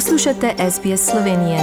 Poslušate 0.00 0.54
SBS 0.70 1.10
Slovenije. 1.10 1.58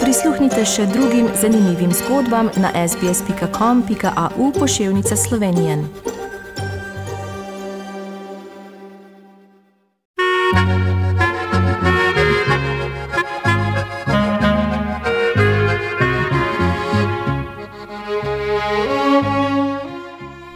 Prisluhnite 0.00 0.64
še 0.64 0.86
drugim 0.86 1.26
zanimivim 1.40 1.90
zgodbam 1.92 2.48
na 2.56 2.88
sbsp.com.au 2.88 4.52
pošiljka 4.52 5.16
Slovenije. 5.16 5.84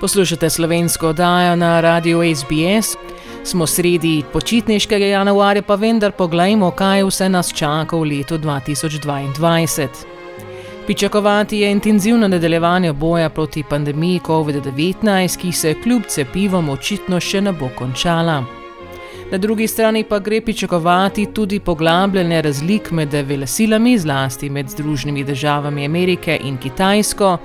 Poslušate 0.00 0.50
slovensko 0.50 1.08
oddajo 1.08 1.56
na 1.56 1.80
radiju 1.80 2.22
SBS. 2.36 3.15
Smo 3.46 3.66
sredi 3.66 4.22
počitniškega 4.32 5.06
januarja, 5.06 5.62
pa 5.62 5.74
vendar 5.74 6.12
pogledajmo, 6.12 6.70
kaj 6.74 7.04
vse 7.06 7.28
nas 7.28 7.52
čaka 7.54 7.96
v 7.96 8.08
letu 8.10 8.38
2022. 8.38 9.86
Pričakovati 10.86 11.60
je 11.60 11.70
intenzivno 11.70 12.28
nadaljevanje 12.28 12.92
boja 12.92 13.28
proti 13.30 13.62
pandemiji 13.62 14.20
COVID-19, 14.26 15.38
ki 15.38 15.52
se 15.52 15.74
kljub 15.82 16.02
cepivom 16.08 16.68
očitno 16.68 17.20
še 17.20 17.40
ne 17.40 17.52
bo 17.52 17.70
končala. 17.78 18.42
Na 19.30 19.38
drugi 19.38 19.66
strani 19.66 20.04
pa 20.04 20.18
gre 20.18 20.40
pričakovati 20.40 21.26
tudi 21.34 21.60
poglabljanje 21.60 22.42
razlik 22.42 22.90
med 22.90 23.14
velesilami, 23.14 23.98
zlasti 23.98 24.50
med 24.50 24.68
Združenimi 24.68 25.24
državami 25.24 25.84
Amerike 25.84 26.40
in 26.42 26.58
Kitajsko 26.58 27.38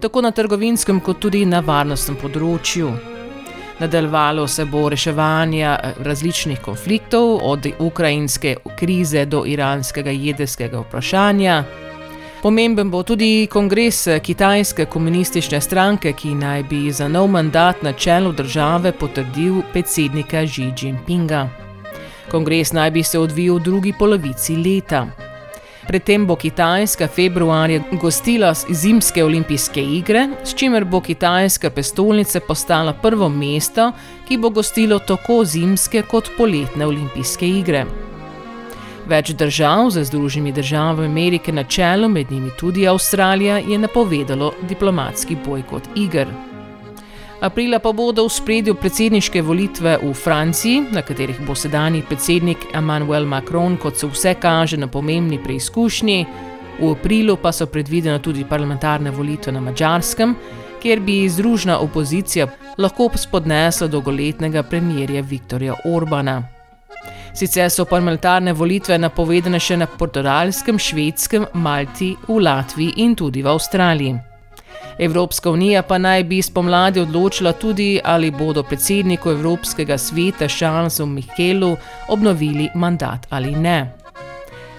tako 0.00 0.20
na 0.20 0.30
trgovinskem, 0.30 1.00
kot 1.00 1.18
tudi 1.18 1.46
na 1.46 1.60
varnostnem 1.60 2.18
področju. 2.20 3.13
Nadaljevalo 3.78 4.48
se 4.48 4.64
bo 4.64 4.88
reševanje 4.88 5.64
eh, 5.64 5.92
različnih 5.98 6.60
konfliktov, 6.60 7.38
od 7.42 7.66
ukrajinske 7.78 8.56
krize 8.78 9.24
do 9.24 9.44
iranskega 9.46 10.10
jedrskega 10.10 10.80
vprašanja. 10.80 11.64
Pomemben 12.42 12.90
bo 12.90 13.02
tudi 13.02 13.48
kongres 13.50 14.08
kitajske 14.22 14.84
komunistične 14.84 15.60
stranke, 15.60 16.12
ki 16.12 16.34
naj 16.34 16.62
bi 16.62 16.92
za 16.92 17.08
nov 17.08 17.30
mandat 17.32 17.82
na 17.82 17.92
čelu 17.92 18.32
države 18.32 18.92
potrdil 18.92 19.62
predsednika 19.72 20.46
Xi 20.46 20.72
Jinpinga. 20.80 21.48
Kongres 22.30 22.72
naj 22.72 22.90
bi 22.90 23.02
se 23.02 23.18
odvijal 23.18 23.56
v 23.56 23.62
drugi 23.62 23.92
polovici 23.98 24.56
leta. 24.56 25.06
Predtem 25.86 26.26
bo 26.26 26.36
Kitajska 26.36 27.08
februarja 27.08 27.80
gostila 28.00 28.54
zimske 28.54 29.24
olimpijske 29.24 29.82
igre, 29.82 30.28
s 30.44 30.54
čimer 30.54 30.84
bo 30.84 31.00
Kitajska 31.00 31.70
prestolnica 31.70 32.40
postala 32.40 32.92
prvo 32.92 33.28
mesto, 33.28 33.92
ki 34.28 34.38
bo 34.38 34.50
gostilo 34.50 34.98
tako 34.98 35.44
zimske 35.44 36.02
kot 36.02 36.30
poletne 36.38 36.86
olimpijske 36.86 37.48
igre. 37.48 37.84
Več 39.06 39.34
držav, 39.36 39.90
za 39.90 40.04
Združenimi 40.04 40.52
državami 40.52 41.06
Amerike 41.06 41.52
na 41.52 41.64
čelu, 41.64 42.08
med 42.08 42.32
njimi 42.32 42.50
tudi 42.60 42.88
Avstralija, 42.88 43.58
je 43.58 43.78
napovedalo 43.78 44.54
diplomatski 44.68 45.36
bojkot 45.46 45.88
iger. 45.96 46.53
Aprila 47.40 47.78
pa 47.78 47.92
bodo 47.92 48.24
v 48.24 48.30
spredju 48.30 48.74
predsedniške 48.74 49.42
volitve 49.42 49.98
v 50.02 50.14
Franciji, 50.14 50.84
na 50.92 51.02
katerih 51.02 51.40
bo 51.46 51.54
sedajni 51.54 52.02
predsednik 52.08 52.68
Emmanuel 52.74 53.26
Macron, 53.26 53.76
kot 53.76 53.98
se 53.98 54.06
vse 54.06 54.34
kaže, 54.40 54.76
na 54.76 54.86
pomembni 54.86 55.38
preizkušnji. 55.42 56.26
V 56.80 56.90
aprilu 56.90 57.36
pa 57.36 57.52
so 57.52 57.66
predvidene 57.66 58.18
tudi 58.18 58.44
parlamentarne 58.44 59.10
volitve 59.10 59.52
na 59.52 59.60
Mačarskem, 59.60 60.34
kjer 60.82 61.00
bi 61.00 61.28
združna 61.28 61.78
opozicija 61.78 62.46
lahko 62.78 63.10
spodnesla 63.14 63.86
dolgoletnega 63.88 64.62
premijerja 64.62 65.22
Viktorja 65.22 65.74
Orbana. 65.84 66.42
Sicer 67.34 67.70
so 67.70 67.84
parlamentarne 67.84 68.52
volitve 68.52 68.98
napovedane 68.98 69.58
še 69.60 69.76
na 69.76 69.86
portugalskem, 69.86 70.78
švedskem, 70.78 71.46
Malti, 71.54 72.14
v 72.28 72.38
Latviji 72.40 72.94
in 73.02 73.16
tudi 73.18 73.42
v 73.42 73.50
Avstraliji. 73.50 74.33
Evropska 74.98 75.50
unija 75.50 75.82
pa 75.82 75.98
naj 75.98 76.24
bi 76.24 76.42
spomladi 76.42 77.00
odločila 77.00 77.52
tudi, 77.52 78.00
ali 78.04 78.30
bodo 78.30 78.62
predsedniku 78.62 79.30
Evropskega 79.30 79.98
sveta 79.98 80.48
Charlesu 80.48 81.06
Michelu 81.06 81.76
obnovili 82.08 82.68
mandat 82.74 83.26
ali 83.30 83.50
ne. 83.50 83.92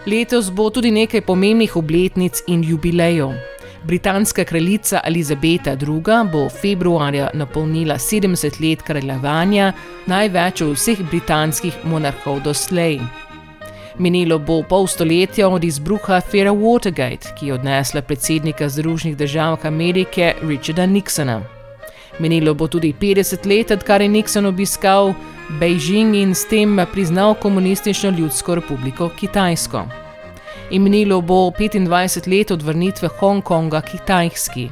Letos 0.08 0.52
bo 0.52 0.70
tudi 0.70 0.92
nekaj 0.92 1.22
pomembnih 1.22 1.76
obletnic 1.76 2.44
in 2.48 2.64
jubilejev. 2.64 3.30
Britanska 3.84 4.44
kraljica 4.44 5.02
Elizabeta 5.06 5.72
II. 5.72 6.32
bo 6.32 6.50
februarja 6.62 7.30
napolnila 7.34 7.96
70 7.96 8.70
let 8.70 8.82
kraljevanja, 8.82 9.74
največ 10.06 10.62
od 10.62 10.74
vseh 10.74 10.98
britanskih 11.12 11.74
monarhov 11.84 12.40
doslej. 12.44 13.00
Minilo 13.98 14.40
bo 14.40 14.64
pol 14.64 14.88
stoletja 14.88 15.48
od 15.48 15.64
izbruha 15.64 16.16
afere 16.16 16.52
Watergate, 16.52 17.32
ki 17.40 17.48
je 17.48 17.54
odnesla 17.54 18.02
predsednika 18.02 18.70
Združenih 18.70 19.18
držav 19.18 19.58
Amerike 19.64 20.34
Richarda 20.42 20.86
Nixona. 20.86 21.42
Minilo 22.20 22.54
bo 22.54 22.68
tudi 22.68 22.94
50 23.02 23.48
let, 23.48 23.72
odkar 23.72 24.02
je 24.02 24.10
Nixon 24.10 24.46
obiskal 24.46 25.14
Beijing 25.60 26.16
in 26.16 26.36
s 26.36 26.48
tem 26.48 26.80
priznal 26.92 27.34
komunistično 27.34 28.10
ljudsko 28.10 28.56
republiko 28.56 29.10
Kitajsko. 29.20 29.86
In 30.70 30.84
minilo 30.84 31.22
bo 31.22 31.52
25 31.60 32.38
let 32.38 32.52
od 32.52 32.62
vrnitve 32.62 33.08
Hongkonga 33.08 33.82
Kitajski. 33.82 34.70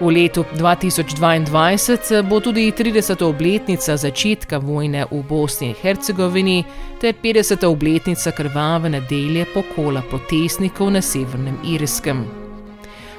V 0.00 0.10
letu 0.10 0.44
2022 0.54 2.22
bo 2.22 2.40
tudi 2.40 2.70
30. 2.70 3.18
obletnica 3.22 3.96
začetka 3.96 4.58
vojne 4.58 5.06
v 5.10 5.22
Bosni 5.26 5.68
in 5.68 5.74
Hercegovini 5.74 6.64
ter 7.00 7.14
50. 7.18 7.66
obletnica 7.66 8.30
krvave 8.30 8.94
nedelje 8.94 9.46
pokola 9.54 10.02
protestnikov 10.06 10.94
na 10.94 11.02
Severnem 11.02 11.58
Irskem. 11.66 12.22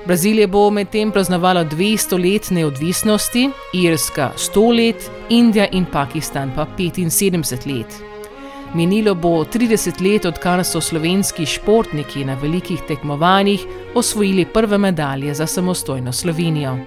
Brazilija 0.07 0.47
bo 0.47 0.69
medtem 0.71 1.11
praznovala 1.11 1.65
200 1.65 2.15
let 2.15 2.47
neodvisnosti, 2.51 3.49
Irska 3.73 4.31
100 4.37 4.77
let, 4.77 5.11
Indija 5.29 5.67
in 5.71 5.85
Pakistan 5.85 6.51
pa 6.55 6.65
75 6.77 7.67
let. 7.67 8.18
Minilo 8.73 9.15
bo 9.15 9.43
30 9.43 10.01
let, 10.01 10.25
odkar 10.25 10.61
so 10.63 10.81
slovenski 10.81 11.45
športniki 11.45 12.25
na 12.25 12.37
velikih 12.41 12.81
tekmovanjih 12.87 13.65
osvojili 13.95 14.45
prve 14.45 14.77
medalje 14.77 15.33
za 15.33 15.47
samostojno 15.47 16.13
Slovenijo. 16.13 16.77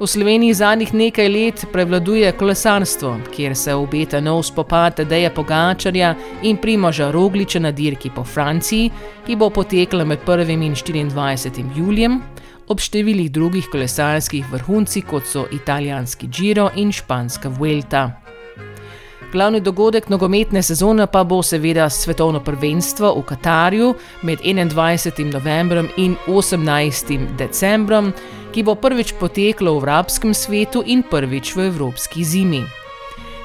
V 0.00 0.06
Sloveniji 0.06 0.54
zadnjih 0.54 0.94
nekaj 0.94 1.28
let 1.28 1.64
prevladuje 1.72 2.32
kolesarstvo, 2.32 3.16
kjer 3.36 3.56
se 3.56 3.74
obeta 3.74 4.20
nov 4.20 4.42
spopad 4.42 5.00
Deja 5.00 5.30
Pogačarja 5.30 6.14
in 6.42 6.56
Primoža 6.56 7.10
Rogliča 7.10 7.58
na 7.58 7.72
dirki 7.72 8.10
po 8.14 8.24
Franciji, 8.24 8.90
ki 9.26 9.36
bo 9.36 9.50
potekla 9.50 10.04
med 10.04 10.18
1. 10.26 10.50
in 10.52 10.74
24. 11.10 11.64
julijem, 11.76 12.20
ob 12.68 12.78
številnih 12.78 13.32
drugih 13.32 13.66
kolesarskih 13.72 14.46
vrhuncih, 14.52 15.04
kot 15.08 15.26
so 15.26 15.48
italijanski 15.50 16.28
Giro 16.28 16.70
in 16.76 16.92
španska 16.92 17.48
Vuelta. 17.48 18.27
Glavni 19.32 19.60
dogodek 19.60 20.08
nogometne 20.08 20.62
sezone 20.62 21.04
pa 21.06 21.20
bo 21.24 21.42
seveda 21.44 21.90
svetovno 21.90 22.40
prvenstvo 22.40 23.10
v 23.18 23.22
Katarju 23.28 23.94
med 24.22 24.40
21. 24.40 25.32
novembrom 25.32 25.88
in 25.96 26.14
18. 26.26 27.36
decembrom, 27.36 28.12
ki 28.52 28.62
bo 28.64 28.74
prvič 28.74 29.12
poteklo 29.20 29.74
v 29.76 29.84
arabskem 29.84 30.32
svetu 30.34 30.80
in 30.86 31.02
prvič 31.02 31.52
v 31.56 31.68
evropski 31.68 32.24
zimi. 32.24 32.62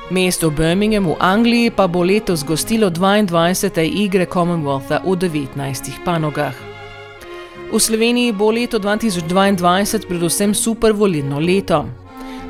Mesto 0.10 0.50
Birmingham 0.50 1.10
v 1.12 1.18
Angliji 1.20 1.72
pa 1.72 1.88
bo 1.88 2.04
letos 2.04 2.46
gostilo 2.48 2.88
22. 2.90 3.84
igre 3.84 4.26
Commonwealtha 4.26 5.04
v 5.04 5.16
19 5.20 6.00
panogah. 6.06 6.56
V 7.72 7.80
Sloveniji 7.80 8.32
bo 8.32 8.52
leto 8.56 8.80
2022 8.80 10.08
predvsem 10.08 10.56
super 10.56 10.94
volilno 10.96 11.44
leto. 11.44 12.03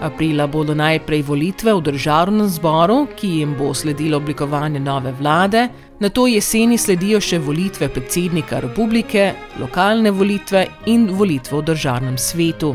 Aprila 0.04 0.48
bodo 0.48 0.74
najprej 0.76 1.22
volitve 1.24 1.74
v 1.74 1.82
državnem 1.82 2.48
zboru, 2.52 3.06
ki 3.16 3.28
jim 3.40 3.54
bo 3.56 3.70
sledilo 3.74 4.18
oblikovanje 4.20 4.80
nove 4.80 5.14
vlade, 5.16 5.70
na 6.00 6.10
to 6.10 6.26
jeseni 6.28 6.78
sledijo 6.78 7.22
še 7.24 7.40
volitve 7.40 7.88
predsednika 7.88 8.60
republike, 8.60 9.30
lokalne 9.62 10.12
volitve 10.12 10.66
in 10.92 11.08
volitve 11.08 11.62
v 11.62 11.64
državnem 11.72 12.18
svetu. 12.20 12.74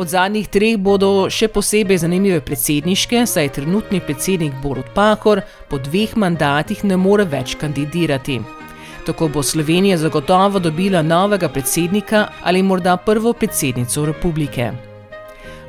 Od 0.00 0.08
zadnjih 0.08 0.48
treh 0.48 0.80
bodo 0.80 1.28
še 1.28 1.50
posebej 1.52 2.00
zanimive 2.06 2.40
predsedniške, 2.40 3.26
saj 3.26 3.52
trenutni 3.58 4.00
predsednik 4.00 4.56
Borod 4.62 4.88
Pahor 4.96 5.44
po 5.68 5.76
dveh 5.76 6.16
mandatih 6.16 6.84
ne 6.88 6.96
more 6.96 7.28
več 7.28 7.58
kandidirati. 7.60 8.40
Tako 9.04 9.28
bo 9.28 9.44
Slovenija 9.44 10.00
zagotovo 10.00 10.64
dobila 10.64 11.02
novega 11.02 11.48
predsednika 11.52 12.28
ali 12.40 12.62
morda 12.62 12.96
prvo 12.96 13.36
predsednico 13.36 14.08
republike. 14.08 14.87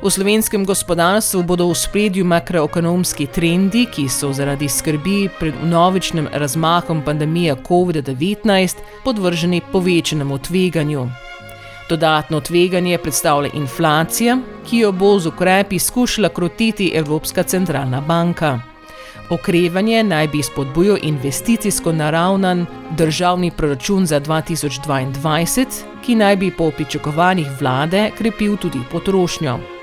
V 0.00 0.08
slovenskem 0.08 0.64
gospodarstvu 0.64 1.42
bodo 1.44 1.68
v 1.68 1.76
spredju 1.76 2.24
makroekonomski 2.24 3.26
trendi, 3.28 3.84
ki 3.84 4.08
so 4.08 4.32
zaradi 4.32 4.64
skrbi 4.64 5.28
pred 5.28 5.54
novičnim 5.60 6.24
razmahom 6.32 7.02
pandemije 7.04 7.54
COVID-19 7.68 8.80
podvrženi 9.04 9.60
povečanemu 9.72 10.38
tveganju. 10.38 11.04
Dodatno 11.88 12.40
tveganje 12.40 12.98
predstavlja 12.98 13.50
inflacija, 13.52 14.38
ki 14.64 14.78
jo 14.78 14.92
bo 14.92 15.18
z 15.18 15.26
ukrepi 15.26 15.78
skušala 15.78 16.28
krotiti 16.28 16.92
Evropska 16.94 17.42
centralna 17.42 18.00
banka. 18.00 18.60
Okrevanje 19.30 20.02
naj 20.02 20.28
bi 20.28 20.42
spodbujal 20.42 20.96
investicijsko 21.02 21.92
naravnan 21.92 22.66
državni 22.96 23.50
proračun 23.50 24.06
za 24.06 24.20
2022, 24.20 25.66
ki 26.02 26.14
naj 26.14 26.36
bi 26.36 26.50
po 26.50 26.70
pričakovanjih 26.70 27.46
vlade 27.60 28.10
krepil 28.16 28.56
tudi 28.56 28.80
potrošnjo. 28.90 29.79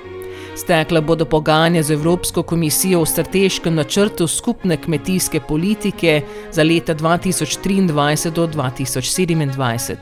Stekla 0.57 1.01
bodo 1.01 1.25
pogajanja 1.25 1.83
z 1.83 1.91
Evropsko 1.91 2.43
komisijo 2.43 3.01
o 3.01 3.05
strateškem 3.05 3.75
načrtu 3.75 4.27
skupne 4.27 4.77
kmetijske 4.77 5.39
politike 5.39 6.21
za 6.51 6.63
leta 6.63 6.95
2023 6.95 8.31
do 8.31 8.47
2027. 8.47 9.95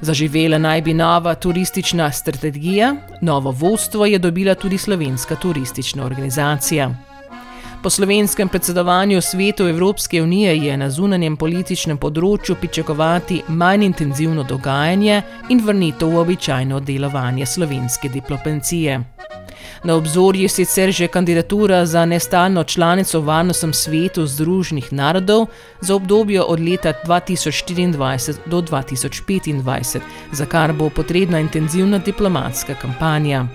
Zaživela 0.00 0.58
naj 0.58 0.82
bi 0.82 0.94
nova 0.94 1.34
turistična 1.34 2.12
strategija, 2.12 2.96
novo 3.20 3.50
vodstvo 3.50 4.06
je 4.06 4.18
dobila 4.18 4.54
tudi 4.54 4.78
slovenska 4.78 5.34
turistična 5.34 6.04
organizacija. 6.04 6.90
Po 7.82 7.90
slovenskem 7.90 8.48
predsedovanju 8.48 9.20
svetu 9.20 9.68
Evropske 9.68 10.22
unije 10.22 10.56
je 10.56 10.76
na 10.76 10.90
zunanjem 10.90 11.36
političnem 11.36 11.98
področju 11.98 12.54
pričakovati 12.54 13.42
manj 13.48 13.84
intenzivno 13.84 14.42
dogajanje 14.42 15.22
in 15.50 15.60
vrnitev 15.66 16.08
v 16.08 16.18
običajno 16.18 16.80
delovanje 16.80 17.46
slovenske 17.46 18.08
diplomacije. 18.08 19.00
Na 19.84 19.94
obzorju 19.94 20.42
je 20.42 20.48
sicer 20.48 20.90
že 20.90 21.08
kandidatura 21.08 21.86
za 21.86 22.06
nestalno 22.06 22.64
članico 22.64 23.20
v 23.20 23.24
Varnostnem 23.24 23.72
svetu 23.72 24.26
Združenih 24.26 24.92
narodov 24.92 25.46
za 25.80 25.94
obdobje 25.94 26.42
od 26.42 26.60
leta 26.60 26.92
2024 27.04 28.34
do 28.46 28.60
2025, 28.60 30.00
za 30.32 30.46
kar 30.46 30.72
bo 30.72 30.90
potrebna 30.90 31.40
intenzivna 31.40 31.98
diplomatska 31.98 32.74
kampanja. 32.74 33.46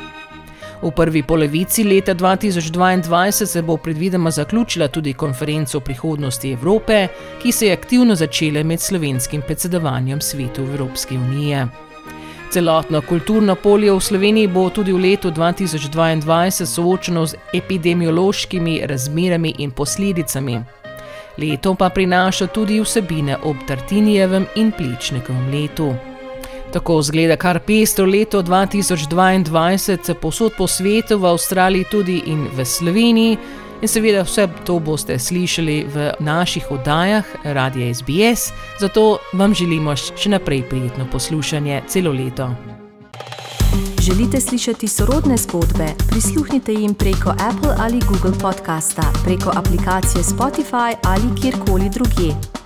V 0.82 0.92
prvi 0.92 1.24
polovici 1.24 1.84
leta 1.84 2.16
2022 2.16 3.46
se 3.46 3.62
bo 3.62 3.78
predvidoma 3.78 4.32
zaključila 4.32 4.88
tudi 4.88 5.14
konferenca 5.14 5.78
o 5.78 5.82
prihodnosti 5.82 6.52
Evrope, 6.52 7.08
ki 7.42 7.52
se 7.52 7.68
je 7.68 7.74
aktivno 7.74 8.16
začela 8.16 8.64
med 8.64 8.82
slovenskim 8.82 9.42
predsedovanjem 9.42 10.22
svetu 10.22 10.62
Evropske 10.62 11.16
unije. 11.16 11.91
Celotno 12.52 13.02
kulturno 13.02 13.56
polje 13.56 13.94
v 13.94 14.00
Sloveniji 14.00 14.48
bo 14.48 14.70
tudi 14.70 14.92
v 14.92 15.00
letu 15.00 15.30
2022 15.32 16.66
soočeno 16.66 17.26
z 17.26 17.36
epidemiološkimi 17.54 18.82
razmerami 18.84 19.56
in 19.58 19.72
posledicami. 19.72 20.60
Leto 21.38 21.76
pa 21.76 21.90
prinaša 21.90 22.48
tudi 22.48 22.82
vsebine 22.82 23.38
ob 23.44 23.56
Tartinijevem 23.68 24.46
in 24.56 24.72
Pličnikovem 24.72 25.48
letu. 25.52 25.94
Tako 26.74 27.02
zgleda 27.02 27.36
kar 27.36 27.60
pestro 27.60 28.06
leto 28.06 28.44
2022, 28.44 30.14
posod 30.14 30.52
po 30.58 30.68
svetu, 30.68 31.20
v 31.20 31.26
Avstraliji 31.32 31.86
tudi 31.92 32.22
in 32.26 32.48
v 32.52 32.66
Sloveniji. 32.66 33.38
In 33.82 33.88
seveda 33.88 34.22
vse 34.22 34.48
to 34.66 34.80
boste 34.80 35.20
slišali 35.20 35.86
v 35.94 36.12
naših 36.20 36.72
oddajah 36.72 37.26
Radia 37.44 37.94
SBS, 37.94 38.54
zato 38.80 39.18
vam 39.34 39.54
želimo 39.54 39.96
še 39.96 40.30
naprej 40.30 40.62
prijetno 40.70 41.08
poslušanje 41.12 41.82
celo 41.88 42.14
leto. 42.14 42.52
Želite 44.02 44.42
slišati 44.42 44.88
sorodne 44.88 45.38
zgodbe? 45.38 45.88
Prisluhnite 46.10 46.74
jim 46.74 46.94
preko 46.94 47.30
Apple 47.30 47.76
ali 47.78 48.00
Google 48.08 48.40
podcasta, 48.42 49.04
preko 49.24 49.52
aplikacije 49.56 50.24
Spotify 50.24 50.96
ali 51.04 51.42
kjerkoli 51.42 51.90
drugje. 51.90 52.61